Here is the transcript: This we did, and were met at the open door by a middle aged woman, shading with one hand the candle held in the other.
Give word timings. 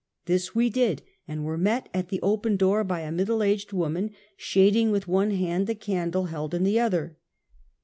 This 0.25 0.55
we 0.55 0.71
did, 0.71 1.03
and 1.27 1.45
were 1.45 1.59
met 1.59 1.87
at 1.93 2.09
the 2.09 2.19
open 2.23 2.55
door 2.57 2.83
by 2.83 3.01
a 3.01 3.11
middle 3.11 3.43
aged 3.43 3.71
woman, 3.71 4.09
shading 4.35 4.89
with 4.89 5.07
one 5.07 5.29
hand 5.29 5.67
the 5.67 5.75
candle 5.75 6.23
held 6.25 6.55
in 6.55 6.63
the 6.63 6.79
other. 6.79 7.17